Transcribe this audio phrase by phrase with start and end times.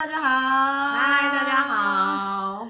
[0.00, 2.68] 大家好，嗨，大家好，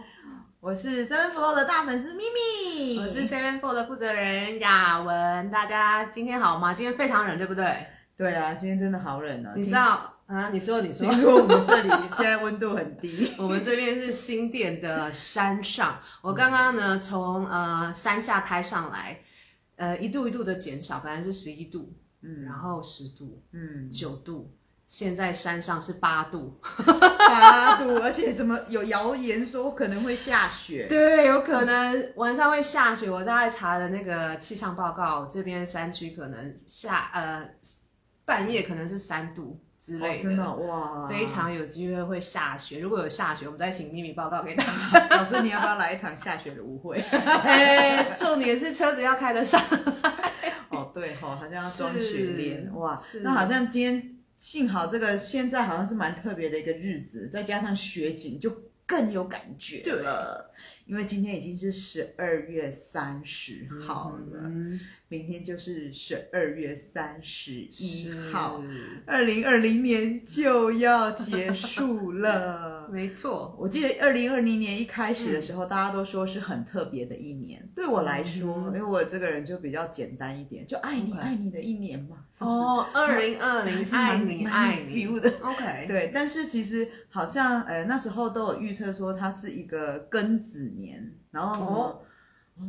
[0.60, 5.50] 我是 Seven Flow 的大粉丝咪咪，我是 Seven Flow 的负责人雅文。
[5.50, 6.72] 大家今天好吗？
[6.72, 7.86] 今天非常冷，对不对？
[8.16, 9.52] 对啊，今天真的好冷啊！
[9.54, 10.48] 你知道啊？
[10.48, 13.30] 你说，你说，因为我们这里现在温度很低。
[13.36, 19.20] 我们这边是新店的山上，我刚刚呢从呃山下开上来，
[19.76, 21.92] 呃一度一度的减少，本来是十一度，
[22.22, 24.50] 嗯，然后十度，嗯，九度。
[24.88, 26.58] 现在山上是八度，
[27.18, 30.86] 八度，而且怎么有谣言说可能会下雪？
[30.88, 33.10] 对，有可能晚上会下雪。
[33.10, 37.46] 我在查的那个气象报告，这边山区可能下呃
[38.24, 42.80] 半夜可能是三度之类的，真的哇，非常有机会会下雪。
[42.80, 45.06] 如果有下雪，我们再请秘密报告给大家。
[45.14, 46.98] 老师，你要不要来一场下雪的舞会？
[47.10, 49.60] 哎，重点是车子要开得上。
[50.72, 54.17] 哦，对吼，好像要装雪链哇，那好像今天。
[54.38, 60.50] 幸好这个现在好像是蛮特别的一个日子，再加上雪景就更有感觉了。
[60.86, 64.40] 因为今天已经是十二月三十号了。
[64.44, 68.62] 嗯明天就是十二月三十一号，
[69.06, 72.86] 二零二零年就要结束了。
[72.92, 77.66] 没错，我记得二零二零年一开始的时候，嗯、大家都说是很特别的一年。
[77.74, 82.18] 对我来说，嗯、因为我这个人就比较简单一点，就爱你爱你的一年嘛。
[82.36, 82.56] 是不是？
[82.56, 85.32] 哦，二零二零 爱你爱你的。
[85.40, 91.76] OK，对，但是其实好像呃那时候都有预测说它是一个庚子年，然后什么。
[91.76, 92.02] 哦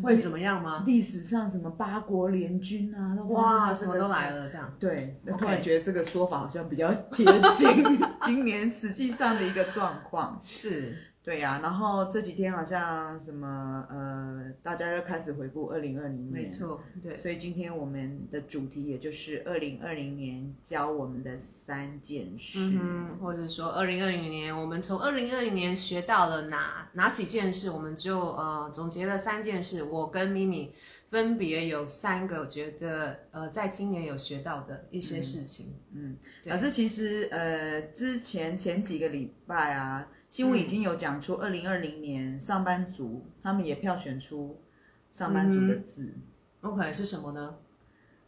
[0.03, 0.83] 会怎么样吗？
[0.85, 4.71] 历史上什么八国联军啊，哇，什么都来了，这样。
[4.79, 7.25] 对，我突然觉得这个说法好像比较贴
[7.57, 10.37] 近 今年实际上的一个状况。
[10.39, 10.95] 是。
[11.29, 29.83] 对呀、啊，然后这几天好像什么呃，大家又开始回顾二零二零年，没错，对，所以今天我们的主题也就是二零二零年教我们的三件事，嗯、或者说二零二零年我们从二零二零年学到了哪哪几件事，我们就呃总结了三件事。
[29.83, 30.73] 我跟咪咪
[31.11, 40.07] 分别有三个觉得呃在今年有学到的一些事情，嗯，老师其实呃之前前几个礼拜啊。
[40.29, 44.61] 新闻已经有讲出，二零二零年上班族、嗯、他们也票选出
[45.11, 46.13] 上班族的字、
[46.61, 47.55] 嗯、，OK 是什么呢？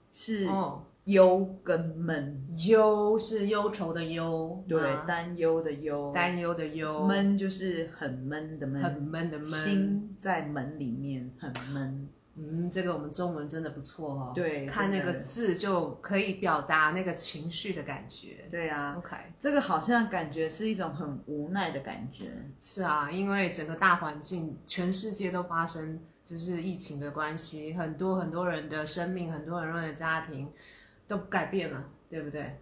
[0.09, 0.47] 是
[1.05, 12.09] 忧跟闷，忧是忧愁的忧，对，担忧的忧，担忧的忧，闷就是很闷的闷，很闷的闷，心在门里面很闷。
[12.35, 14.31] 嗯，这个我们中文真的不错哦。
[14.33, 18.45] 对，看那个字就可以表达那个情绪的感觉。
[18.49, 22.31] 对啊，OK，这个好像感觉是一种很无奈的感觉。
[22.61, 30.49] 是啊，因为整个大环境，全世界都发生就是疫情的关系，很多很多人的生命，很多很多人的家庭
[31.07, 32.57] 都改变了，对不对？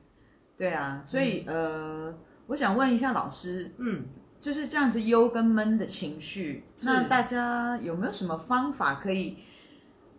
[0.58, 4.06] 对啊，所以、嗯、呃，我想问一下老师，嗯。
[4.42, 9.38] 就是这样子忧跟闷的情绪，那大家有没有什么方法可以？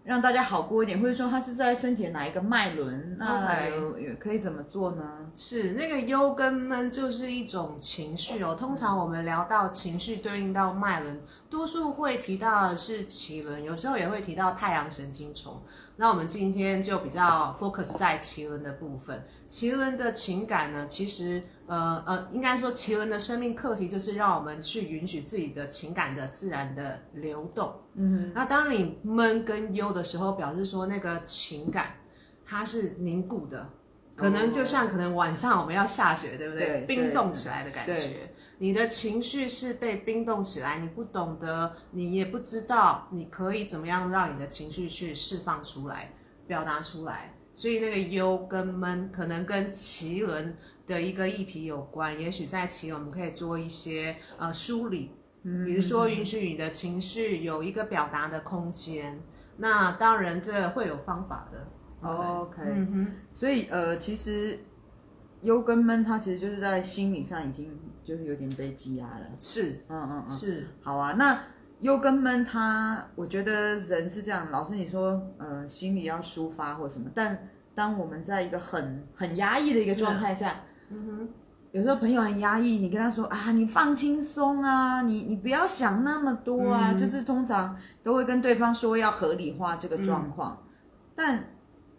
[0.03, 3.17] 让大家好过一点，或者说它是在身体的哪一个脉轮？
[3.19, 5.03] 那有也可以怎么做呢？
[5.35, 8.57] 是那个忧跟闷就是一种情绪哦。
[8.59, 15.61] 通常我们聊到情绪对应到脉轮，多数会提到的是脐轮，有时候也会提到太阳神经丛。
[15.97, 19.23] 那我们今天就比较 focus 在脐轮的部分。
[19.51, 27.73] 脐轮的情感呢，其实呃呃，应该说奇伦的生命课题就是让我们去允许自己的情感的自然的流动。
[27.95, 31.95] 嗯，那当你闷跟忧的时候，表示说那个情感
[32.45, 33.71] 它是凝固的，
[34.17, 36.67] 可能就像可能晚上我们要下雪，对不对？
[36.67, 38.33] 对，冰冻起来的感觉。
[38.59, 46.13] 你的情绪是被冰冻起来，你不懂得，你也不知道，你可以怎么样让你的情绪去释放出来、
[46.49, 47.37] 表达出来。
[47.55, 50.57] 所以那个忧跟闷可能跟奇轮
[50.91, 52.21] 的一个议题有关。
[52.21, 55.13] 也许在脐轮我们可以做一些呃梳理，
[55.43, 59.21] 比如说允许你的情绪有一个表达的空间。
[59.57, 61.67] 那当然这会有方法的。
[62.03, 64.59] OK，嗯哼，所以呃，其实
[65.43, 67.79] 忧跟闷它其实就是在心理上已经。
[68.03, 71.13] 就是有点被积压了，是，嗯嗯嗯，是，好啊。
[71.13, 71.39] 那
[71.79, 74.51] 忧跟闷，他我觉得人是这样。
[74.51, 81.29] 老师你说，呃，心里要抒发或什么，但当我们在一个很很压抑的一个状态下，嗯哼，
[81.73, 90.69] 有时候朋友很压抑，你跟他说啊，你放轻松啊，你你不要想那么多啊，嗯、就是通常都会跟对方说要合理化这个状况，嗯、
[91.15, 91.45] 但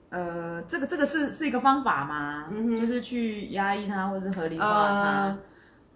[0.09, 2.45] 呃，这个这个是是一个方法吗？
[2.51, 5.03] 嗯，就是去压抑他或者是合理化他。
[5.03, 5.37] 呃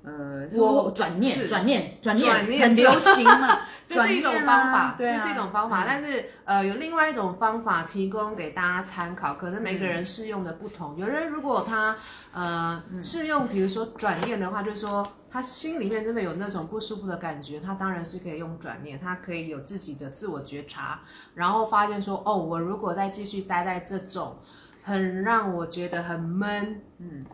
[0.05, 2.31] 呃，我转念，转念，转念，
[2.61, 5.83] 很流行嘛， 这是一种方法，对啊、这是一种方法。
[5.83, 10.93] 嗯、但是呃，有另外一种方法提供给大家参考，可能每个人适用的不同。
[10.95, 11.97] 嗯、有人如果他
[12.33, 20.99] 呃适用，比如说转念的话，就是说他心里面真的有那种不舒服的感觉，他当然是可以用转念，他可以有自己的自我觉察，
[21.33, 24.37] 然后发现说，哦，我如果再继续待在这种
[24.83, 27.25] 很让我觉得很闷，嗯。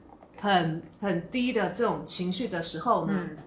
[0.42, 3.38] 很很低的这种情绪的时候呢，嗯、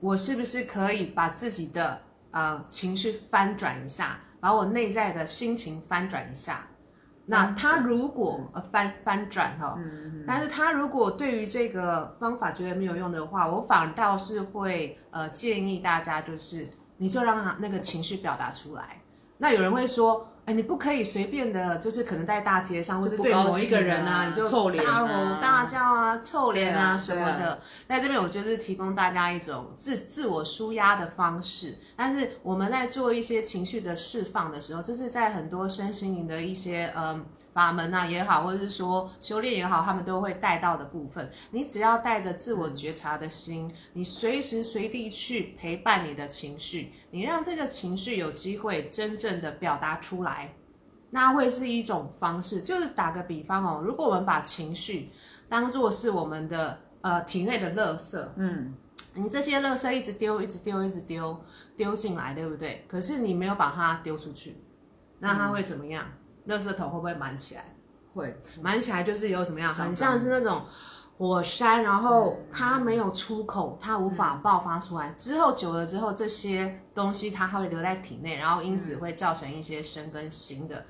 [0.00, 2.02] 我是不是可以把自己的
[2.32, 6.66] 呃情绪翻转一下，把我内在的心情翻转一下？
[7.26, 9.78] 那他如果、嗯、呃翻翻转哈，
[10.26, 16.66] 但是他如果对于这个方法觉得没有用的话，我反倒是会呃建议大家就是
[16.96, 19.00] 你就让他那个情绪表达出来。
[19.38, 20.26] 那有人会说。
[20.46, 27.60] 哎，你不可以随便的，就是可能在大街上，或者对某一个人啊，你就大吼大叫啊、臭脸啊什么的。
[27.88, 31.78] 在这边，我觉得是提供大家一种自自我舒压的方式。
[32.00, 41.30] 但是我们在做一些情绪的释放的时候，这是在很多身心灵的一些嗯法门啊也好，或者是说修炼也好，他们都会带到的部分。
[41.50, 46.90] 你只要带着自我觉察的心，你随时随地去陪伴你的情绪。
[47.10, 50.54] 你让这个情绪有机会真正的表达出来，
[51.10, 52.62] 那会是一种方式。
[52.62, 55.10] 就是打个比方哦，如果我们把情绪
[55.50, 58.72] 当作是我们的呃体内的垃圾，嗯，
[59.14, 61.44] 你这些垃圾一直丢，一直丢，一直丢，
[61.76, 62.84] 丢进来，对不对？
[62.88, 64.62] 可是你没有把它丢出去，
[65.18, 66.04] 那它会怎么样？
[66.44, 67.76] 嗯、垃圾桶会不会满起来？
[68.14, 69.74] 会，满起来就是有什么样？
[69.74, 70.62] 很像是那种。
[71.18, 75.10] 火山，然后它没有出口，它无法爆发出来。
[75.10, 80.86] 之后久了之后，这些东西它会留在体内，然后因此会造成一些生根新的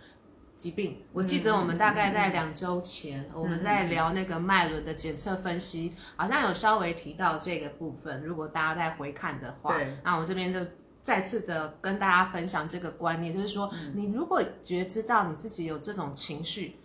[0.60, 1.02] 疾病。
[1.14, 8.22] 我记得我们大概在两周前，我们在聊那个脉轮的检测分析，好像有稍微提到这个部分。
[8.22, 9.74] 如果大家再回看的话，
[10.04, 10.60] 那我这边就
[11.00, 16.76] 再次的跟大家分享这个观念，就是说，你如果觉知到你自己有这种情绪。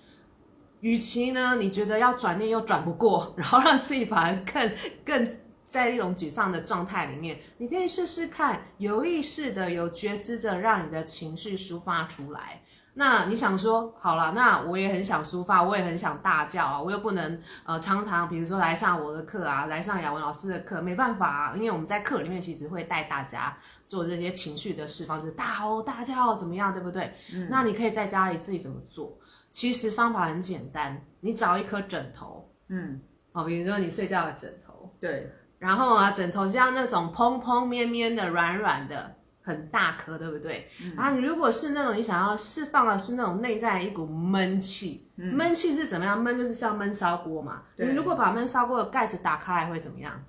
[0.80, 4.72] 与其呢，你觉得要转念又转不过， 然后让自己反而更
[5.04, 12.62] 更在一种沮丧的状态里面，你可以试试看，有意识的、有觉知的，让你的情绪抒发出来。
[12.98, 27.14] 那你想说，好了，那我也很想抒发，我也很想大叫啊，我又不能呃常常，比如说来上我的课啊，来上雅文老师的课，没办法啊，因为我们在课里面其实会带大家做这些情绪的释放，就是大吼大叫怎么样，对不对？
[27.34, 27.48] 嗯。
[27.52, 29.18] 那你可以在家里自己怎么做？
[29.52, 33.02] 其实方法很简单，你找一颗枕头，嗯，
[33.34, 39.16] 哦，比如说你睡觉的枕头，对，然后啊，枕头像那种蓬蓬绵绵的、软软的，
[39.46, 40.70] 很大颗，对不对？
[40.84, 46.22] 嗯、然后你如果是那种你想要释放的是那种内在一股闷气，嗯、闷气是怎么样？
[46.22, 47.62] 闷就是像闷烧锅嘛。
[47.78, 50.24] 对你如果把闷烧锅的盖子打开来会怎么样？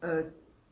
[0.00, 0.24] 呃。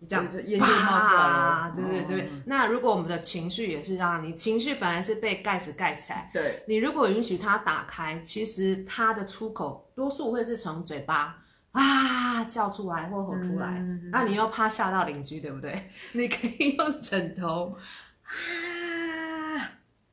[0.06, 1.72] 这样，烟就冒出来了。
[1.74, 2.20] 对对对。
[2.26, 11.38] 哦、那如果我们的情绪也是让你情绪本来是被盖子盖起来，对，你如果允许它打开，其实它的出口多数会是从嘴巴
[11.80, 13.84] 啊叫出来或吼出来。
[14.10, 15.86] 那、你又怕吓到邻居，对不对？
[16.14, 17.76] 你可以用枕头
[18.24, 19.70] 啊，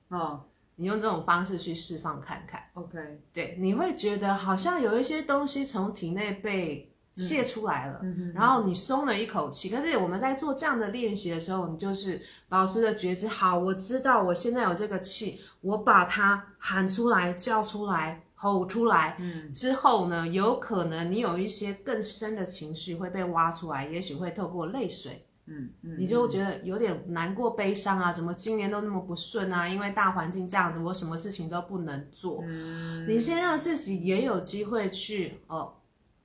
[0.09, 0.45] 哦，
[0.75, 2.61] 你用这种方式去释放看看。
[2.73, 2.97] OK，
[3.33, 6.89] 对，你会觉得好像有一些东西从体内被。
[7.15, 9.69] 泄出来了，嗯、然后你松了一口气。
[9.69, 12.19] 可是我们在做这样的练习的时候，你就是
[12.49, 13.27] 保持着觉知。
[13.27, 19.15] 好，我知道我现在有这个气，我把它喊出来、叫出来、吼出来。
[19.19, 25.25] 嗯，之后呢，有可能你有一些更深的情绪会被挖出来，也许会透过泪水。
[25.45, 29.67] 嗯嗯，你就会觉得有点难过、悲伤啊，怎么今年都那么不顺啊？
[29.67, 32.43] 因为大环境这样子，我什么事情都不能做。
[32.45, 35.73] 嗯，你先让自己也有机会去哦。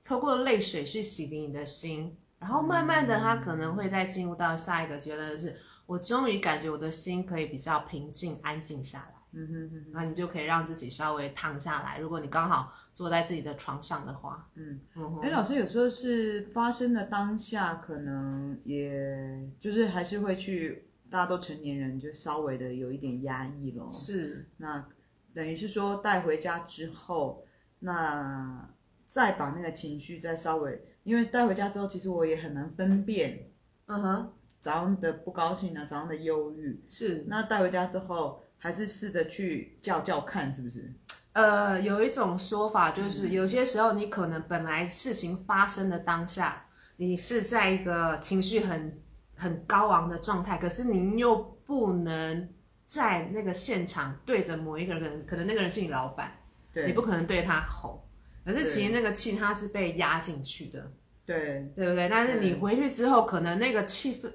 [0.03, 9.18] 透过泪水去洗涤你的心，然后慢慢的，他可能会再进入到下一个阶段，就是我终于感觉我的心可以比较平静、安静下来。
[9.31, 11.99] 嗯哼哼，那你就可以让自己稍微躺下来。
[11.99, 15.19] 如果你刚好坐在自己的床上的话，嗯嗯。
[15.21, 23.89] 哎，老师有时候是发生的当下，可能也就是还是会去，大家都成年人，就稍微的有一点压抑咯。
[23.91, 24.87] 是，那
[25.33, 27.45] 等于是说带回家之后，
[27.79, 28.69] 那。
[29.11, 33.49] 再把那个情绪再稍微，因为带回家之后，其实我也很难分辨，
[33.87, 37.25] 嗯哼，早上的不高兴啊，早上的忧郁是。
[37.27, 40.93] 那带回家之后，还是试着去叫叫看，是不是？
[41.31, 46.65] 呃，有一种说法就是，有些时候你可能本来事情发生的当下，
[46.97, 48.99] 你是在一个情绪很
[49.35, 52.49] 很高昂的状态，可是您又不能
[52.85, 56.31] 在那个现场对着某一个人，可能那个人是你老板，
[56.73, 58.05] 对，你不可能对他吼。
[58.43, 60.91] 可是其实那个气他是被压进去的，
[61.25, 62.09] 对，对不对？
[62.09, 64.29] 但是你回去之后，可能那个气氛。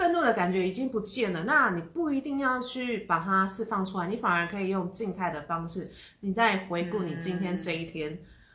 [0.00, 8.14] 愤怒的感觉已经不见了，那你不一定要去把它释放出来，你反而可以用静态的方式，你再回顾你今天这一天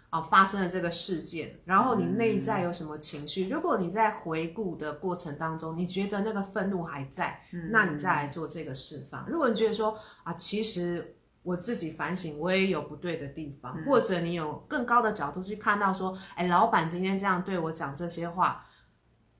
[0.09, 3.47] 啊、嗯呃、发生的这个事件，然后你内在有什么情绪。
[3.47, 9.23] 如果你在回顾的过程当中，你觉得那个愤怒还在，那你再来做这个释放。
[9.29, 18.64] 如果你觉得说啊，其实我自己反省，我也有不对的地方，或者你有更高的角度去看到说，哎，老板今天这样对我讲这些话。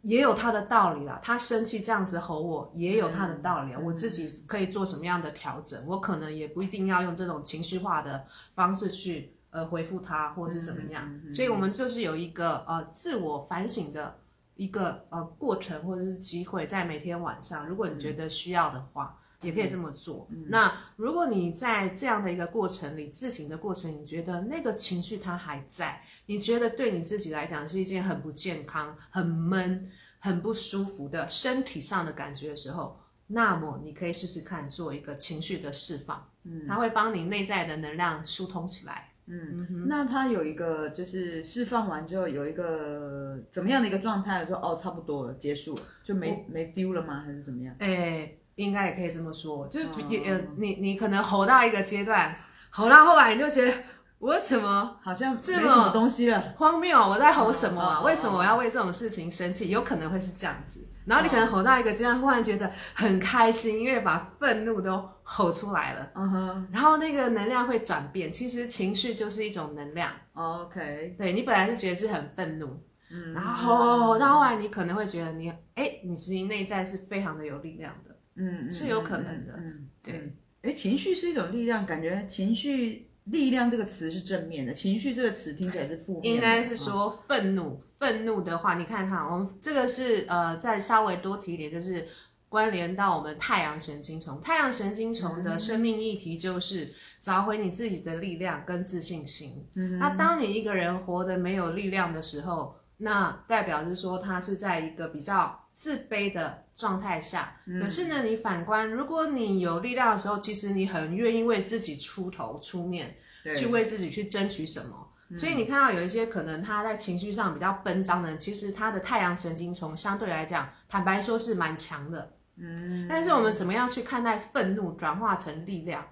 [0.05, 3.79] 也有他的道理啦，他生气这样子吼我，也有他的道理啊。
[3.83, 5.83] 我自己可以做什么样的调整？
[5.88, 11.12] 我可能也不一定要用这种情绪化的方式去呃回复他，或者是怎么样。
[11.31, 14.15] 所以，我们就是有一个呃自我反省的
[14.53, 20.27] 一个呃过程，或者是机会，在每天晚上，如果你觉得需要的话，也可以这么做。
[20.48, 26.01] 那如果你在这样的一个过程里，自省的过程，你觉得那个情绪它还在？
[26.27, 29.89] 你觉得对你自己来讲是一件很不健康、很闷、
[30.20, 44.46] 很不舒服的身体上的感觉的时候，那么你可以试试看做一个情绪的释放，嗯，它会帮你内在的能量疏通起来，嗯，嗯，那它有一个就是释放完之后有一个怎么样的一个状态？
[44.46, 47.22] 说哦，差不多了，结束了，就没、哦、没 feel 了吗？
[47.22, 47.75] 还是怎么样？
[47.80, 52.35] 哎、欸，应该也可以这么说，就是也你你可能吼到一个阶段，
[52.69, 53.71] 吼到后来你就觉得。
[54.17, 56.41] 我怎么 好像这什么东西了？
[56.57, 56.97] 荒谬！
[56.97, 58.01] 我在吼什么啊？
[58.01, 59.69] 为什么我要为这种事情生气？
[59.69, 60.79] 有可能会是这样子。
[61.05, 66.09] 然后你可能吼到一个阶段，忽然觉得很开心，因为把愤怒都吼出来了。
[66.15, 66.67] 嗯哼。
[66.71, 68.31] 然后那个能量会转变。
[68.31, 70.09] 其实情绪就是一种能量。
[70.33, 71.13] OK。
[71.17, 72.81] 对，你本来是觉得是很愤怒，
[73.12, 78.14] 嗯，然后吼到后来你可能会觉得你，哎，你其实内在是非常的有力量的。
[78.36, 79.54] 嗯，是有可能的。
[79.58, 80.34] 嗯，对。
[80.62, 83.10] 哎，情绪是一种力量，感觉情绪。
[83.25, 86.30] 力量这个词是正面的，情绪这个词听起来是负面的。
[86.30, 92.08] 应该是说愤怒，愤怒的话，你看看，我们这个是呃，再稍微多提一点，就是
[92.48, 94.39] 关联到我们太阳神经丛。
[94.39, 99.65] 太阳神经丛的生命议题就是找回你自己的力量跟自信心。
[99.74, 113.13] 嗯，那当你一个人活得没有力量的时候，那代表是说他是在一个比较自卑的状态下，可是呢，你反观，如果你有力量的时候，其实你很愿意为自己出头出面，
[113.58, 115.05] 去为自己去争取什么。
[115.27, 122.32] 嗯、所以你看到有一些可能他在情绪上比较奔张的人，其实他的太阳神经丛相对来讲，坦白说是蛮强的。
[122.55, 126.08] 嗯，但是我们怎么样去看待愤怒转化成力量？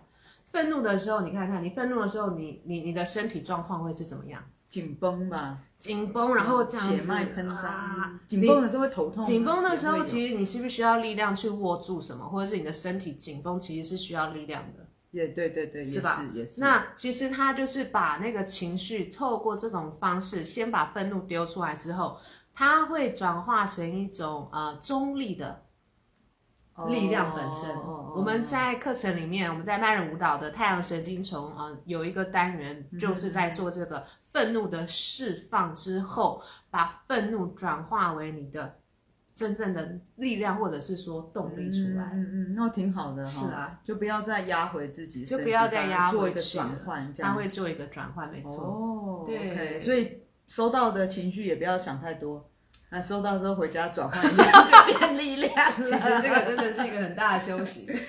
[0.53, 4.41] 愤怒的时候，你看看你愤怒的时候你，你你你的身体状况会是怎么样？
[4.69, 8.19] 紧绷吧，紧绷，然后这样子，血脉喷张。
[8.27, 9.23] 紧绷的时候会头痛。
[9.23, 14.85] 紧绷的时候，其实你是不是需要力量去握住什么，或者是你的身体紧绷，其实是需要力量的。
[15.11, 16.23] 也对对对，是吧？
[16.33, 16.59] 也是。
[16.61, 22.17] 那其实他就是把那个情绪透过这种方式，先把愤怒丢出来之后，
[22.53, 25.61] 它会转化成一种呃中立的。
[26.89, 27.69] 力量本身，
[28.15, 38.75] 我们在课程里面，我们在脉轮舞蹈的太阳神经丛啊、呃，有一个单元就是在做这个愤怒的释放之后，嗯、把愤怒转化为你的
[39.35, 42.09] 真正的力量，或者是说动力出来。
[42.13, 43.23] 嗯嗯，那挺好的。
[43.23, 48.55] 是啊，就不要再压回自己，就不要再压回做一个转换，这样他会做一个转换，没错。
[48.55, 52.49] 哦，对，okay, 所以收到的情绪也不要想太多。
[52.93, 55.83] 那收到之后回家转换一下 就变力量了。
[55.83, 57.87] 其实这个真的是一个很大的休息。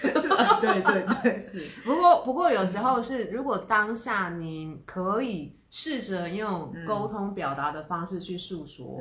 [0.60, 1.66] 对对对，是。
[1.82, 9.00] 不过不过有时候是，如果当下你可以试着用沟通表达的方式去诉说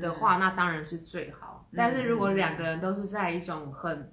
[0.00, 1.64] 的话，那当然是最好。
[1.76, 4.10] 但是如果两个人都是在一种很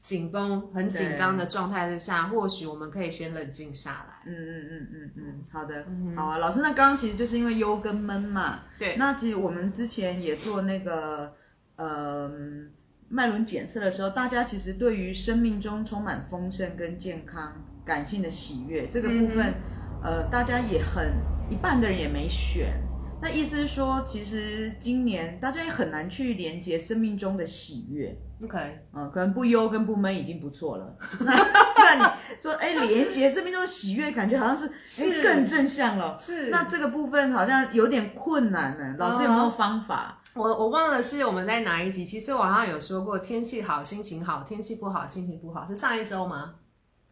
[0.00, 4.22] 紧绷、很紧张的状态之下，或许我们可以先冷静下来。
[4.26, 8.60] 嗯嗯嗯嗯嗯，好的，嗯、好啊，老师，那刚刚其实就是因为忧跟闷嘛。
[8.78, 8.96] 对。
[8.96, 11.34] 那其实我们之前也做那个
[11.76, 12.30] 呃
[13.08, 17.52] 脉轮检测的时候，大家其实对于生命中充满丰盛跟健康、
[17.84, 19.54] 感性的喜悦这个部分，
[20.04, 21.14] 嗯、呃，大家也很
[21.50, 22.80] 一半的人也没选。
[23.20, 28.16] 那意思是说，其实今年大家也很难去连接生命中的喜悦。
[28.44, 28.56] OK，
[28.94, 30.96] 嗯，可能不忧跟不闷已经不错了。
[31.20, 31.32] 那
[31.76, 32.02] 那你
[32.40, 36.16] 说，哎，连接生命中的喜悦，感觉好像是是更正向了。
[36.20, 36.48] 是。
[36.50, 38.94] 那这个部分好像有点困难呢。
[38.98, 40.22] 老师有没有方法？
[40.34, 42.04] 我我忘了是我们在哪一集？
[42.04, 46.54] 其实我好像有说过，天气好心情好，天气不好心情不好，是上一周吗？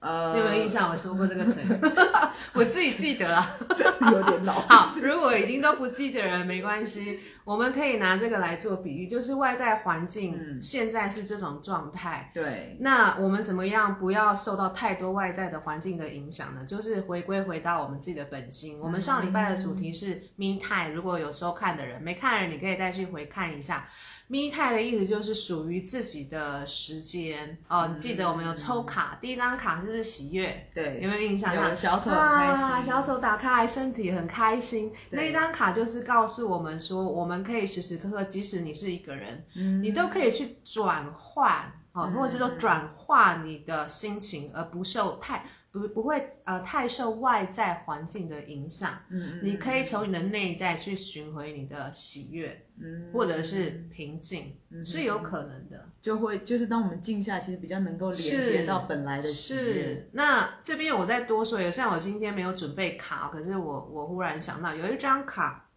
[0.06, 0.88] 呃，你有没有印象？
[0.88, 1.80] 我说过这个成语，
[2.54, 3.56] 我自己记得了，
[4.12, 4.52] 有点老。
[4.70, 12.30] 好，如果已经都不记得了，没关系，我们可以拿这个来做比喻，就是外在环境现在是这种状态。
[12.34, 16.64] 嗯、对，那我们怎么样不要受到太多外在的环境的影响呢？
[16.64, 18.80] 就是回归回到我们自己的本心。
[18.80, 23.88] 我们上礼拜的主题是 Me Time，如果有收看的人没看的人，你可以再去回看一下。
[24.28, 27.88] Me time 的意思就是属于自己的时间哦。
[27.94, 30.68] 你记得我们有抽卡，嗯、第一张卡是不是喜悦？
[30.74, 31.54] 对，有没有印象？
[31.54, 34.92] 有小丑很开心，啊、小丑打开来，身体很开心。
[35.10, 45.44] 那一张卡就是告诉我们说，我们可以时时刻刻，即使你是一个人，嗯、你都可以去转换哦，或者是说转化你的心情，而不受太。
[45.72, 55.88] 不不会呃太受外在环境的影响，嗯，嗯，你可以从你的内在去寻回你的喜悦，嗯，或者是平静，嗯，是有可能的。
[56.00, 59.28] 就会就是当我们静下，其实比较能够连接到本来的。
[59.28, 65.68] 是，那这边我再多说一个，虽然我今天没有准备卡，可是我我忽然想到有一张卡，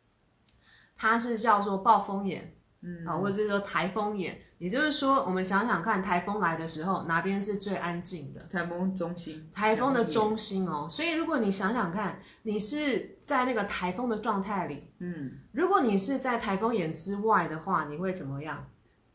[0.96, 4.39] 它是叫做暴风眼，嗯，啊，或者是说台风眼。
[4.57, 8.41] 也就是说，我们想想看，台风来的时候，哪边是最安静的？
[8.51, 9.50] 台风中心。
[9.53, 18.67] 台风的中心哦，所以如果你想想看，你是在那个台风的状态里，嗯，如果你是在台风眼之外的话，你会怎么样？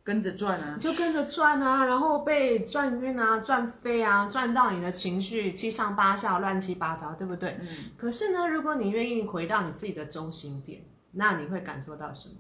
[0.03, 7.59] 跟着转啊，就跟着转啊，然后被转晕啊，转飞啊，转到你的情绪七上八下，乱七八糟，对不对？
[7.61, 7.69] 嗯。
[7.99, 12.37] 可是呢，如果你愿意回到你自己的中心点，那你会感受到什么？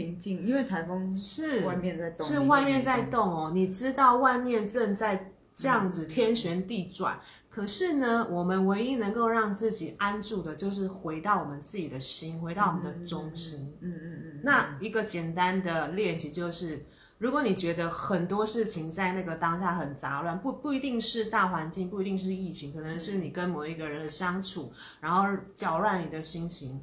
[0.00, 3.50] 平静，因为台风是外面在动，是外面在动哦。
[3.54, 13.76] 你知道外面正在这样子天旋地转，嗯，可是呢，我们唯一能够让自己安住的，就是回到我们自己的心，回到我们的中心。
[13.82, 14.40] 嗯嗯嗯，嗯。
[14.42, 16.86] 那一个简单的练习就是，
[17.18, 26.80] 如果你觉得很多事情在那个当下很杂乱，不不一定是大环境，不一定是疫情，可能是你跟某一个人的相处，然后搅乱你的心情。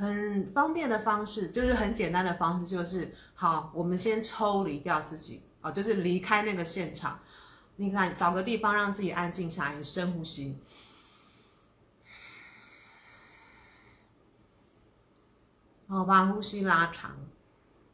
[0.00, 7.20] 很方便的方式，就是很简单的方式，就是好，我们先抽离掉自己啊，就是离开那个现场。
[7.76, 10.58] 你看，找个地方让自己安静下来，深呼吸，
[15.86, 17.16] 好，把呼吸拉长，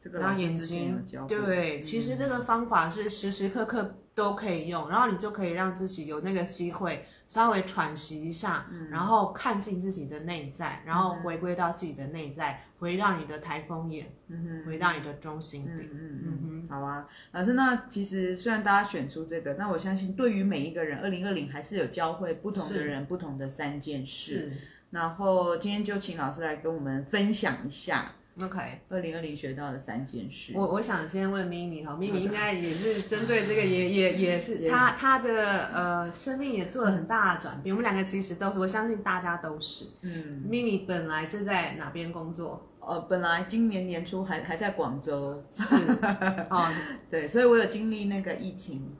[0.01, 7.05] 这个、然后眼睛，对，其实这个方法是时时刻刻都可以用，然后你就可以让自己有那个机会。
[7.27, 24.53] 稍微喘息一下，嗯、然后看进自己的内在，然后回归到自己的内在，嗯、回到你的台风眼，嗯哼，回到你的中心点，嗯嗯好啊，老师，那其实虽然大家选出这个，那我相信对于每一个人，二零二零还是有教会不同的人不同的三件事，
[24.91, 28.13] 然后今天就请老师来跟我们分享一下。
[28.39, 30.53] OK，二零二零学到的三件事。
[30.55, 37.75] 我我想先问咪咪哈，咪咪应该也是针对这个也，也也也是他他的呃生命也做了很大的转变。
[37.75, 39.85] 我们两个其实都是，我相信大家都是。
[40.01, 42.69] 嗯，咪咪本来是在哪边工作？
[42.79, 45.43] 呃，本来今年年初还还在广州。
[45.51, 45.75] 是。
[46.49, 46.71] 哦，
[47.09, 48.95] 对，所以我有经历那个疫情。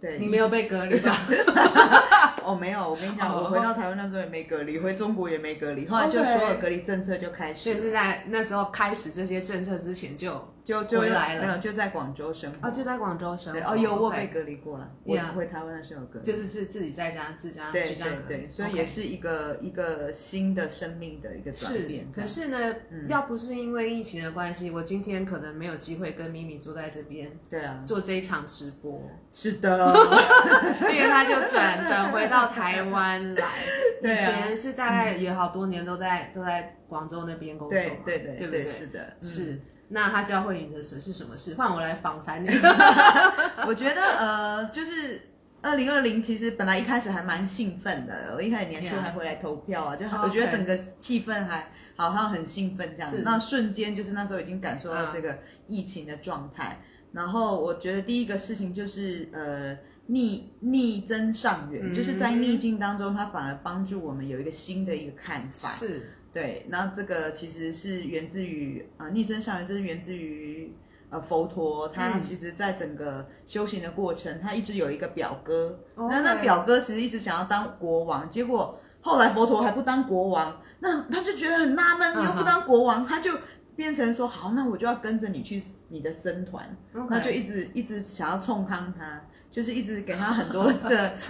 [0.00, 1.16] 对，你没有被隔离吧？
[2.44, 7.60] 哦，没有，我跟你讲，我回到台湾那时候也没隔离，回中国也没隔离，后来就所有隔离政策就开始。
[7.60, 10.51] 所以是在那时候开始这些政策之前就。
[10.64, 12.68] 就就回来了，没有就在广州生活。
[12.68, 13.58] 哦，就在广州生活。
[13.58, 14.88] 对，哦，有我被隔离过了。
[15.02, 16.24] 我回台湾的时候隔离。
[16.24, 18.48] 就是自自己在家自家居家隔离。
[18.48, 22.06] 所以也是一个一个新的生命的一个转变。
[22.14, 22.76] 可是呢，
[23.08, 27.30] 要不是因为疫情的关系，我今天可能没有机会跟咪咪坐在这边。
[27.50, 27.82] 对啊。
[27.84, 29.02] 做这一场直播。
[29.32, 29.92] 是的。
[30.92, 33.48] 因为他就转转回到台湾来。
[34.02, 37.76] 以前是大概也好多年都在都在广州那边工作。
[37.76, 38.68] 对对对，对不对？
[38.68, 39.60] 是的，是。
[39.92, 41.54] 那他教会你的是是什么事？
[41.54, 42.48] 换我来访谈你。
[43.66, 45.28] 我觉得呃，就是
[45.60, 48.32] 二零二零，其实本来一开始还蛮兴奋的。
[48.34, 53.22] 我一开始年初还回来投票啊.就我觉得整个气氛还好像很兴奋这样子。
[53.22, 56.80] 那瞬间就是那时候已经感受到这个疫情的状态。
[56.80, 57.16] Uh.
[57.16, 59.76] 然后我觉得第一个事情就是呃
[60.06, 61.96] 逆逆增上缘，mm -hmm.
[61.96, 65.68] 就是在逆境当中，它反而帮助我们有一个新的一个看法。
[65.68, 66.16] 是。
[66.32, 70.74] 对，然后这个其实是源自于啊、呃，逆增上缘，这是源自于
[71.10, 76.22] 呃佛陀，他其实在整个修行的过程，他一直有一个表哥，那、okay.
[76.22, 83.08] 那表哥其实一直想要当国王，结果后来佛陀还不当国王，那他就觉得很纳闷，你又不当国王，uh -huh.
[83.08, 83.30] 他就
[83.76, 87.06] 变成说好，那我就要跟着你去你的僧团，okay.
[87.10, 89.22] 那就一直一直想要冲康他。
[89.52, 91.14] 就是一直给他很多的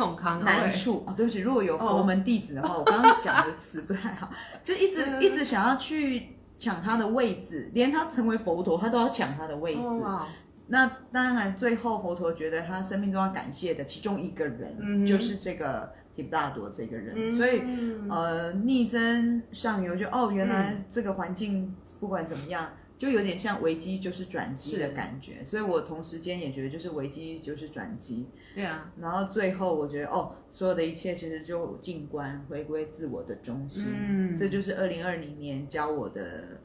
[0.44, 1.04] 难处。
[1.06, 4.30] 哦，对不起，如果有佛门弟子的话，哦、我刚刚讲的词不太好，
[4.64, 9.80] 就一直一直想要去抢他的位置，连他成为佛陀，他都要抢他的位置。
[9.82, 10.26] 哦
[10.68, 17.14] 那当然，最后佛陀觉得他生命中要感谢的其中一个人，嗯、就是这个提婆达多这个人。
[17.14, 17.62] 嗯、所以，
[18.08, 22.64] 呃，逆增上游，就哦，原来这个环境不管怎么样。
[23.02, 28.28] 就有点像危机就是转机的感觉，所以我同时间也觉得就是危机就是转机。
[28.54, 36.60] 对啊，然后最后我觉得哦，所有的一切其实就静观回归自我的中心，嗯，这就是二零二零年教我的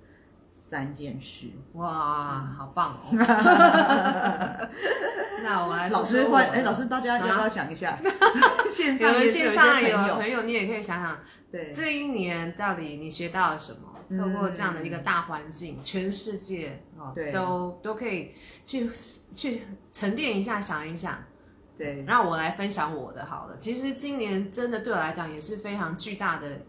[0.47, 1.47] 三件事。
[1.73, 3.00] 哇，嗯、好棒哦！
[5.41, 7.97] 那我来老师欢哎，老师大家要不要想一下？
[8.69, 11.17] 线上有线上有朋友，你也可以想想，
[11.52, 13.95] 对这一年到底你学到了什么？
[14.09, 18.31] 透过这样的一个大环境，嗯、全世界哦，对都都可以
[18.63, 18.89] 去
[19.33, 21.23] 去沉淀一下，想一想。
[21.77, 23.57] 对，让我来分享我的好了。
[23.57, 26.65] 其实今年真的对我来讲也是非常巨大的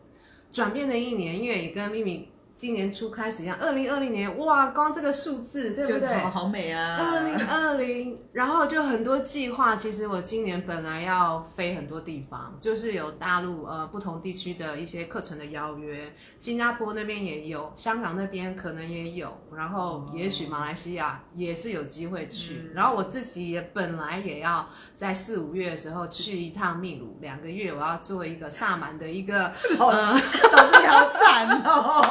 [0.53, 2.33] 转变的一年，因为也跟咪咪。
[2.59, 6.13] 今年初开始一样，二零二零年哇，光这个数字对不对？
[6.17, 6.97] 好，美啊！
[6.99, 9.77] 二零二零，然后就很多计划。
[9.77, 22.55] 其实我今年本来要飞很多地方，就是有大陆呃不同地区的一些课程的邀约，新加坡那边也有，香港那边可能也有，然后也许马来西亚也是有机会去。
[22.65, 32.08] 嗯、然后我自己也本来也要在四五月的时候去一趟秘鲁，两个月我要做一个萨满的一个老师， 老师 好惨哦。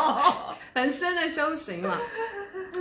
[0.88, 2.00] 很深的修行嘛，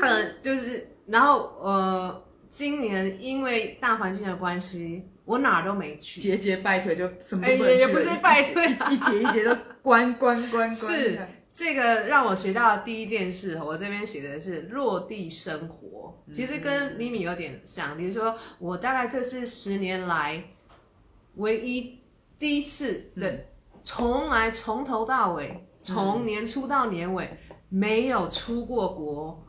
[0.01, 10.73] 嗯， 就是，然后呃，今年因为大环境的关系，我哪儿都没去，节节败退就什么都不也也不是败退，一节一节都关关关关。
[10.73, 11.19] 是
[11.51, 20.45] 这个让我学到的第一件事，我这边写的是落地生活，其实跟咪咪有点像，比如说我大概这是十年来
[21.35, 21.99] 唯一
[22.39, 23.47] 第一次的，
[23.83, 27.37] 从来从头到尾，从年初到年尾。
[27.69, 29.45] 没有出过国，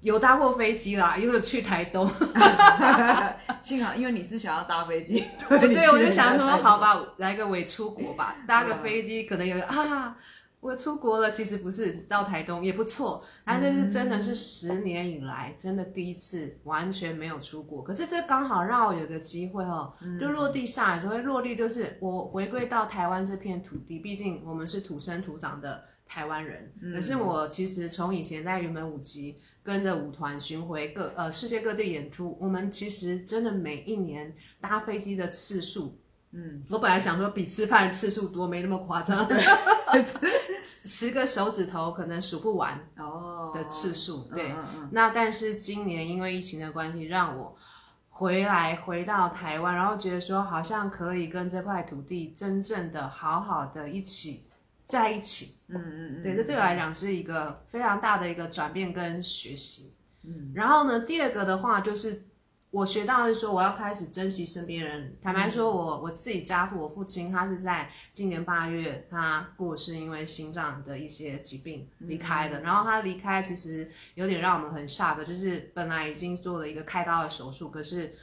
[0.00, 2.10] 有搭过飞机啦，因为去台东。
[3.62, 10.16] 幸好，因为你是想要搭飞机， 对，对我就想说，好吧，来个伪出国吧，搭个飞机，可能有啊，
[10.60, 11.30] 我出国了。
[11.30, 17.82] 其实不是到台东也不错，但是真的是十年以来真的第一次完全没有出国。
[17.82, 25.84] 可是这刚好让我有个机会哦，就落地下来，所谓落地就是我回归到台湾这片土地，毕竟我们是土生土长的。
[26.12, 35.98] 台湾人，可是我其实从以前在云门舞集跟着舞团巡回各呃世界各地演出，我们其实真的每一年搭飞机的次数，
[36.32, 39.26] 嗯，我本来想说比吃饭的次数多，没那么夸张，
[40.84, 47.56] 十个手指头可能数不完哦的次数，对，嗯嗯嗯，那但是今年因为疫情的关系，让我
[48.10, 54.44] 回来回到台湾，然后觉得说好像可以跟这块土地真正的好好的一起。
[54.92, 59.94] 在一起，嗯嗯嗯，对，这对我来讲是一个非常大的一个转变跟学习。
[60.22, 62.24] 嗯，然后呢，第二个的话就是
[62.70, 65.16] 我学到的是说，我要开始珍惜身边人。
[65.22, 72.60] 坦白说我，我我自己家父，我父亲，他是在今年八月，他过世，因为心脏的一些疾病离开的。
[72.60, 78.14] 然后他离开，其实有点让我们很 shock，就是本来已经做了一个开刀的手术，可是。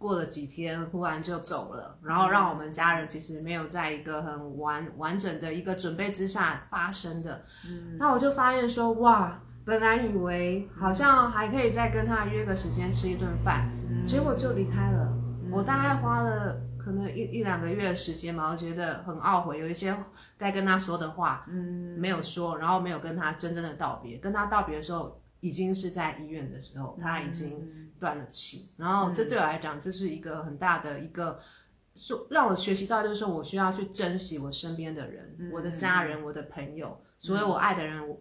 [0.00, 7.44] 过了几天，忽然就走了，然后让我们家人其实没有在一个很完完整的一个准备之下发生的。
[7.68, 15.06] 嗯，那我就发现说，哇，本来以为好像还可以再跟他约个时间吃一顿饭，嗯、结果就离开了。
[15.44, 19.94] 嗯、我大概花了可能一一两个月的时间嘛，我觉得很懊悔，有一些
[20.38, 24.16] 该跟他说的话，嗯，没有说，然后没有跟他真正的道别。
[24.16, 27.58] 跟他道别的时候，已经是在医院的时候，他已经。
[27.58, 31.38] 嗯断了气，然后这对我来讲，这是一个很大的一个，
[31.94, 38.16] 说让我学习到，就是说我需要去珍惜我身边的人，嗯、我的家人，我的朋友，所有我爱的人，嗯、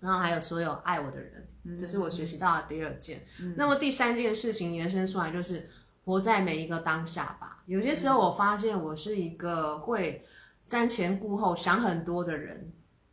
[0.00, 3.22] 然后还有所有爱我的人，嗯、这是我学习到的第二件。
[3.40, 5.70] 嗯、那么第三件事情延伸出来，就是
[6.04, 7.62] 活在每一个当下吧。
[7.64, 10.22] 有些时候我发现我是一个会
[10.68, 12.70] 瞻前顾后、想很多的人。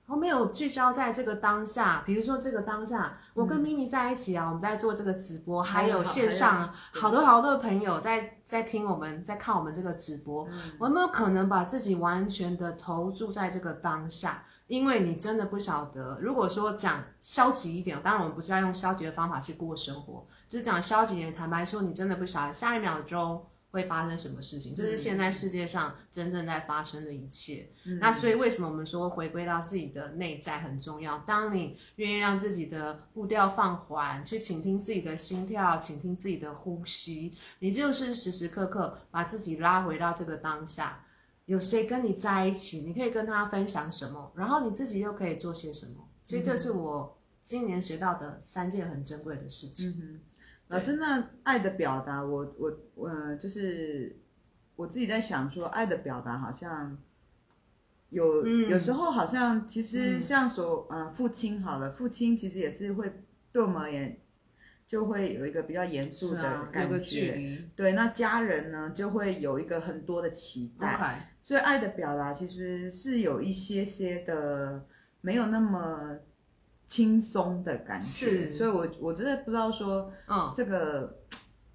[0.07, 14.43] 我没有聚焦在这个当下，比如说这个当下，我跟咪咪在一起啊，嗯、我们在做这个直播，还有线上好多好多的朋友在在听我们，在看我们这个直播，嗯、我有没有可能把自己完全的投注在这个当下？
[14.67, 23.45] 因为你真的不晓得，如果说讲消极一点，当然我们不是要用消极的方法去过生活，就是讲消极一点，坦白说，你真的不晓得下一秒钟。
[23.75, 24.73] 会发生什么事情？
[24.73, 27.69] 这是现在世界上真正在发生的一切。
[27.83, 31.19] 嗯、那所以，为什么我们说回归到自己的内在很重要？
[31.19, 41.05] 当你愿意让自己的步调放缓，去倾听自己的心跳，倾听自己的呼吸，你就是时时刻刻把自己拉回到这个当下。
[41.45, 42.79] 有谁跟你在一起？
[42.79, 44.31] 你可以跟他分享什么？
[44.35, 46.07] 然后你自己又可以做些什么？
[46.23, 49.89] 所以，这是我今年学到的三件很珍贵的事情。
[50.01, 50.19] 嗯
[50.67, 54.17] 老师，那爱的表达，我我我、呃、就是
[54.75, 56.97] 我自己在想说，爱的表达好像
[58.09, 63.13] 有、嗯、有时候好像其实像说、嗯、呃父亲好了，父亲其实也是会
[63.51, 64.19] 对我们而言
[64.87, 74.87] 就会有一个比较严肃的感觉，啊、对，那家人呢就会有一个很多的期待.所以爱的表达其实是有一些些的
[75.21, 76.17] 没有那么。
[76.87, 81.17] 轻松的感觉，是，所以我我真的不知道说，嗯，这个，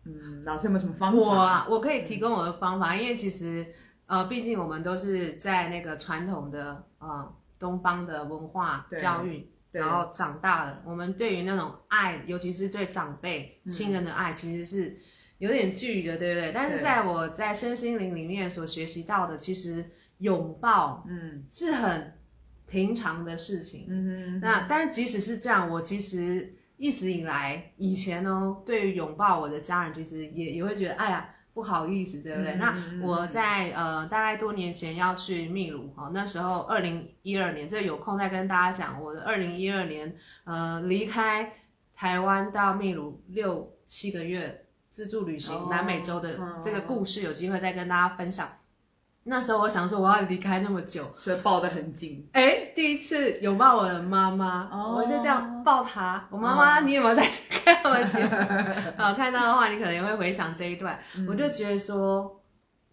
[0.04, 1.18] 嗯，老师有没有什么方法？
[1.18, 3.66] 我啊，我可以提供我的方法，嗯、因为其实，
[4.06, 14.96] 呃，毕竟我们都是在那个传统的呃东方的文化教育，然后长大的，我们对于那种爱，尤其是对长辈、亲人的爱，其实是
[15.38, 16.52] 有点距离的，对不对？
[16.52, 19.84] 但是在我在身心灵里面所学习到的，其实
[20.18, 22.14] 拥抱，嗯，是很。
[22.70, 32.52] 平常的事情，嗯哼，那但是即使是这样，我其实一直以来以前哦，对于拥抱我的家人，其实也也会觉得，哎呀，不好意思，对不对？
[32.52, 41.52] 嗯、那我在呃大概多年前要去秘鲁哦，那时候二零一二年，这有空再跟大家讲我的二零一二年呃离开
[41.92, 48.48] 台湾到秘鲁六七个月自助旅行、哦、南美洲的这个故事，有机会再跟大家分享。
[49.22, 52.26] 那时候我想说我要离开那么久，所以抱得很紧。
[52.32, 54.96] 哎、欸，第一次拥抱我的妈妈，oh.
[54.96, 56.26] 我就这样抱她。
[56.30, 58.30] 我妈妈，你有没有在看我节目？
[58.96, 60.98] 好，看到的话，你可能也会回想这一段。
[61.16, 62.40] 嗯、我就觉得说，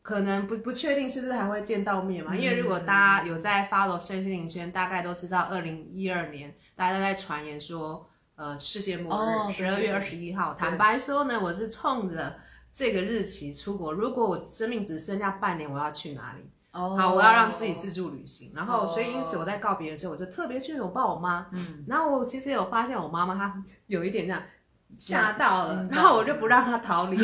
[0.01, 2.31] 可能不不确定是不是还会见到面嘛？
[2.33, 10.53] 嗯、因为如果大家有在 follow 身心灵圈，大概都知道，二零一二年大家都在传言说，呃，世界末日，十二、oh, 月二十一号。
[10.53, 12.35] 坦白说呢，我是冲着。
[12.71, 18.51] 这个日期出国，如果我生命只剩下半年，我要去哪里？Oh, 好，我要让自己自助旅行。
[18.55, 21.47] 然后，所以因此我在告别的时候，我就特别去拥抱我妈。
[21.53, 24.43] 嗯，然后我其实有发现我妈妈她有一点这样
[24.95, 27.17] 吓到了，然后我就不让她逃离。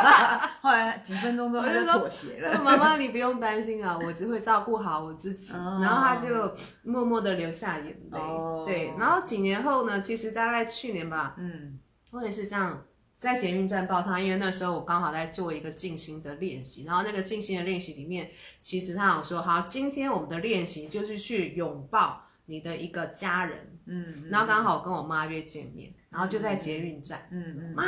[0.62, 2.58] 后来几分钟之后她就妥协了。
[2.64, 5.52] 妈妈，你不用担心啊，我只会照顾好我自己。
[5.52, 8.18] Oh, 然后她就默默的流下眼泪。
[8.18, 11.78] Oh, 对，然后几年后呢，其实大概去年吧，嗯，
[12.12, 12.82] 我也是这样。
[13.16, 27.84] 在捷运站抱他，因为那时候我刚好在做一个静心的练习，然后那个静心的练习里面，其实他有说，好，今天我们的练习就是去拥抱你的一个家人，嗯，嗯，然后刚好跟我妈约见面，然后就在捷运站，嗯嗯，妈，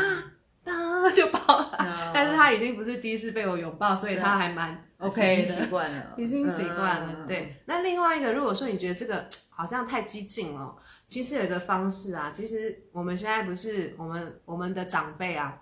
[0.65, 1.39] 当就抱
[1.73, 7.63] 他，嗯、 但是他已经不是第一次被我拥抱，所以他还蛮 OK 的，习惯了，已经习惯了，对。
[7.67, 10.77] 那另外一个，如果说你觉得这个好像太激进了。
[11.05, 15.59] 其实有一个方式啊，其实我们现在不是我们我们的长辈啊，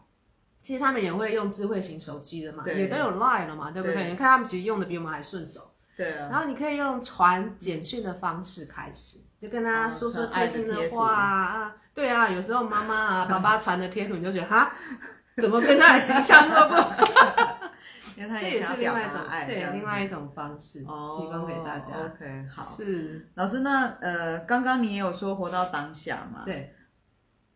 [0.61, 3.94] 其实他们也会用智慧型手机的嘛，也都有 Line 了嘛，对不对？
[3.94, 5.61] 对你看他们其实用的比我们还顺手。
[5.96, 6.28] 对啊。
[6.30, 11.74] 然后你可以用传简讯的方式开始，就跟他说说贴心的话啊。
[11.94, 14.70] 对啊，有时候妈妈啊、爸爸传的贴图，你就觉得哈，
[15.38, 16.74] 怎么跟他的形象都不？
[18.16, 21.92] 这也是另外一种爱，对，另外一种方式，提供给大家。
[22.07, 22.64] OK，好。
[22.76, 26.42] 是老师，那呃，刚刚你也有说活到当下嘛？
[26.46, 26.72] 对。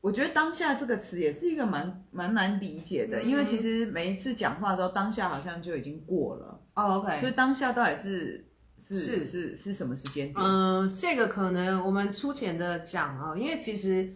[0.03, 6.59] 我觉得“当下”这个词也是一个蛮蛮难理解的，因为其实每一次讲话的时候，当下好像就已经过了。
[6.75, 7.21] 哦，OK。
[7.21, 10.37] 所以当下到底是是是是是什么时间点？
[10.43, 14.11] 嗯，这个可能我们粗浅的讲哦，因为其实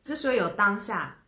[0.00, 1.18] 之所以有当下。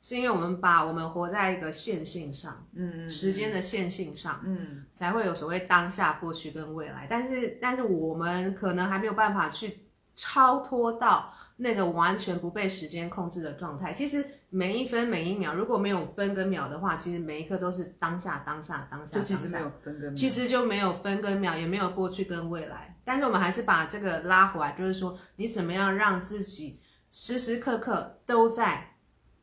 [0.00, 7.06] 是因为我们把我们活在一个线性上，嗯，时间的线性上，嗯，才会有所谓当下、过去跟未来。
[7.10, 13.92] 但是，但是我们可能还没有办法去超脱到那个完全不被时间控制的状态。
[13.92, 19.18] 其实每一分每一秒，如果没有分跟秒的话，其实每一刻都是当下、当下、当下。
[19.18, 20.14] 就其实没有分跟秒。
[20.14, 22.96] 其实就没有分跟秒，也没有过去跟未来。
[23.04, 26.80] 但是我们还是把这个拉回来，就是说，你怎么样让自己
[27.10, 28.94] 时时刻刻都在。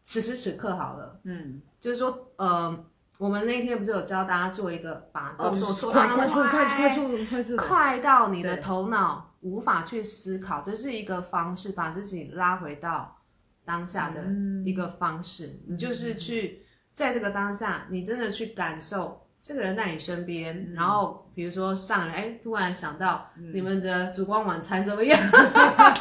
[0.06, 2.86] 此时此刻好了，嗯，就是说，呃，
[3.18, 13.18] 我们那天不是有教大家做一个把动作做快快速快速快速快速快到你的头脑无法去思考，这是一个方式，把自己拉回到
[13.66, 14.24] 当下的
[14.64, 15.60] 一个方式。
[15.68, 25.20] 你就是去在这个当下，你真的去感受这个人在你身边，然后比如说上来，哎，突然想到你们的烛光晚餐怎么样？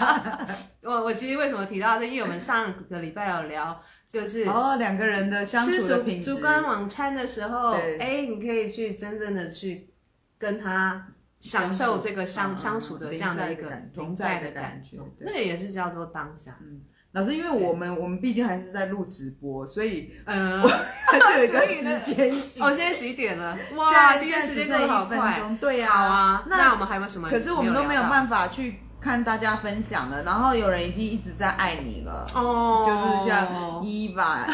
[0.80, 2.06] 我我其实为什么提到这？
[2.06, 3.82] 因为我们上个礼拜有聊。
[4.06, 6.26] 就是哦，两个人的相处的品质。
[6.26, 9.90] 吃烛光晚餐的时候，哎你可以去真正的去
[10.38, 11.08] 跟他
[11.40, 16.56] 享受这个相相处的这样的一个同在的感觉，那个也是叫做当下。
[16.62, 16.82] 嗯，
[17.14, 20.60] 老师，因为我们我们毕竟还是在录直播，所以嗯，
[21.10, 21.66] 还是有一个
[22.02, 22.62] 时间性。
[22.62, 23.56] 哦，现在几点了？
[23.76, 25.40] 哇，现在时间过得好快。
[25.60, 26.44] 对呀，好啊。
[26.48, 27.28] 那我们还有什么？
[27.30, 28.80] 可是我们都没有办法去。
[29.04, 34.46] 看大家分享了，然后有人已经一直在爱你了，哦，就是像伊吧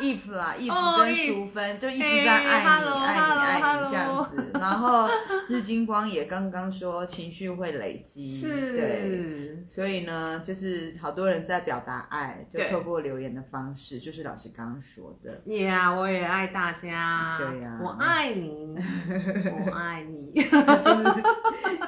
[0.00, 4.50] ，if 啦，if 跟淑芬就一直在爱你，爱你，爱你这样子。
[4.54, 5.08] 然后
[5.48, 18.74] 日金光也刚刚说情绪会累积，是，对，所以呢，就是好多人在表达爱，就透过留言的方式，就是老师刚刚说的，Yeah，，我也爱大家，对呀，我爱你，
[19.64, 21.22] 我爱你，这是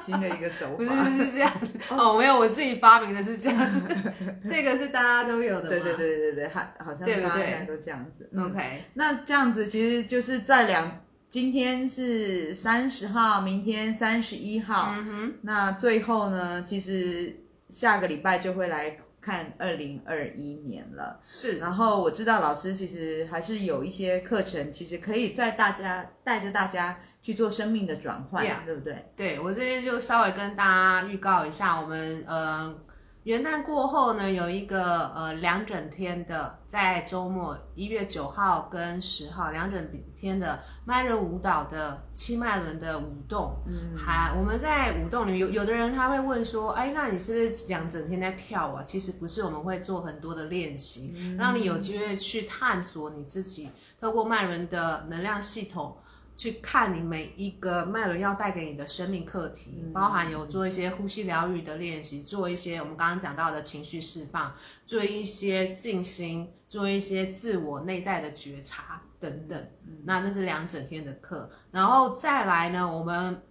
[0.07, 1.80] 新的一个手法，不是是这样子。
[1.88, 3.87] 哦，没有，我自己发明的是这样子，
[4.45, 5.69] 这个是大家都有的。
[5.69, 8.31] 对对对对对，好，好像大家现在都这样子。
[8.38, 14.93] OK，那这样子其实就是在两，今天是三十号，明天三十一号。
[14.97, 15.35] 嗯哼。
[15.43, 17.35] 那最后呢，其实
[17.69, 21.18] 下个礼拜就会来看二零二一年了。
[21.20, 21.59] 是。
[21.59, 26.98] 然后我知道老师其实还是有一些课程，其实可以在大家带着大家。
[27.22, 29.12] 去做生命的转换，yeah, 对不对？
[29.14, 32.74] 对，我这边就稍微跟大家预告一下，我们呃
[33.24, 43.56] 元旦过后呢，有一个呃两整天的，在周末一月九号跟十号两整天的麦伦舞蹈的七脉轮的舞动。
[43.66, 48.83] 嗯，还我们在舞动里面有有的人他会问说，哎，那你是不是两整天在跳啊？
[48.83, 53.68] 其实不是，我们会做很多的练习，嗯、让你有机会去探索你自己，
[54.00, 55.94] 透过脉轮的能量系统。
[56.40, 64.55] 去看你每一个脉轮要带给你的生命课题，包含有做一些呼吸疗愈的练习，做一些我们刚刚讲到的情绪释放，
[64.87, 69.68] 做一些静心，做一些自我内在的觉察等等。
[70.05, 73.42] 那这是两整天的课，然后再来呢，我们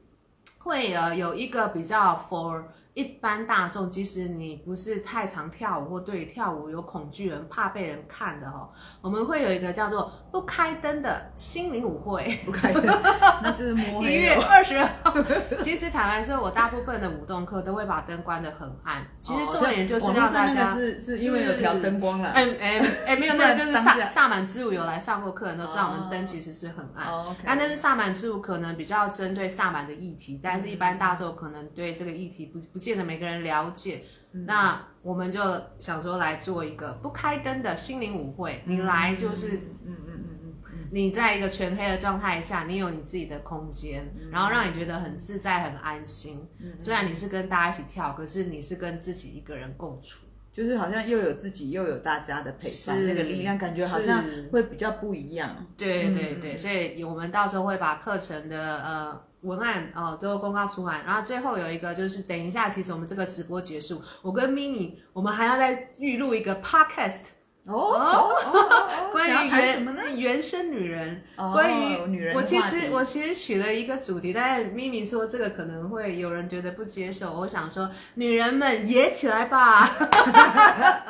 [0.58, 2.64] 会呃有一个比较 for。
[3.00, 12.38] 一般大众，即使你不是太常跳舞或对跳舞有恐惧人，怕被人看的哦，我们会有一个叫做不开灯的心灵舞会。
[12.44, 12.84] 不开灯，
[13.42, 14.12] 那就是摸黑。
[14.12, 15.16] 一月二十号，
[15.64, 19.08] 其实坦白说，我大部分的舞动课都会把灯关得很暗。
[19.18, 22.32] 其实重点就是让大家是是因为有调灯光了。
[22.32, 27.08] 哎哎哎，没有，那个就是萨萨满之舞有来上过课的都知道，我们灯其实是很暗。
[27.08, 27.34] 哦。
[27.46, 35.40] 但那是萨满之舞可能比较针对萨满的议题，但是一般大众可能对这个议题不不见得每个人了解，嗯、那我们就
[35.78, 38.64] 想说来做一个不开灯的心灵舞会。
[38.66, 46.50] 嗯、你来就是，嗯嗯嗯嗯，你在一个全黑的状态下，你有你自己的空间，嗯、然后让你觉得很自在、很安心。
[46.60, 50.26] 嗯、虽然你是跟大家一起跳，可是你是跟自己一个人共处，
[50.60, 55.66] 就是好像又有自己又有大家的陪伴，那个力量感觉好像会比较不一样。
[55.78, 59.22] 对对对，所以我们到时候会把课程的呃。
[59.42, 67.22] 文案哦，都公告出来，然后最后有一个就是，等一下，其实我们这个直播结束，我跟 Mini 我们还要再预录一个 Podcast
[67.70, 79.90] 哦，哦 关于原原生女人，哦、关于女人，我其实我其实取了一个主题，但是 Mini 说这个可能会有人觉得不接受，我想说，女人们野起来吧。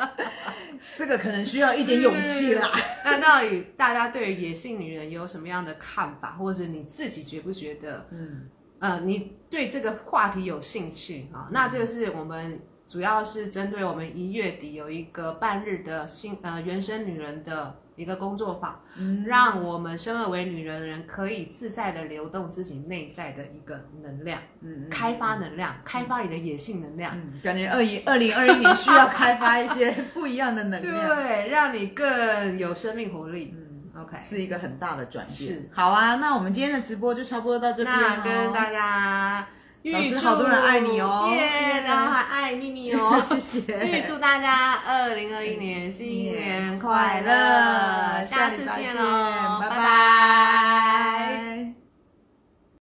[0.95, 2.69] 这个可能需要一点勇气啦。
[3.05, 8.05] 那到底大家对于野性女人有什么样的看法，或者你自己觉不觉得？
[8.11, 11.47] 嗯，呃，你对这个话题有兴趣啊？
[11.51, 17.79] 那这个是我们主要是针对我们一月底有一个半日的新呃原生女人的。
[17.99, 27.11] 一个工作坊，嗯，让我们生而为女人的人可以自在的流动自己内在的一个能量，嗯，开发能量，嗯、开发你的野性能量。
[27.13, 33.53] 嗯、感觉二一二零二一年需要开发一些不一样的能量， 对，让你更有生命活力。
[33.53, 35.37] 嗯，OK，是一个很大的转变。
[35.37, 39.45] 是，好啊，那我们今天的直播就差不多到这边，那跟大家。
[39.83, 43.87] 预祝好多人爱你哦，耶，大家还爱秘密哦， 谢谢。
[43.87, 51.48] 预祝大家二零二一年新年快乐，下次见喽，拜拜。